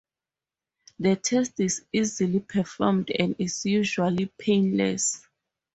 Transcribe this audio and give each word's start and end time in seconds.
The 0.97 1.15
test 1.15 1.59
is 1.59 1.85
easily 1.93 2.39
performed 2.39 3.11
and 3.11 3.35
is 3.37 3.67
usually 3.67 4.25
painless. 4.25 5.27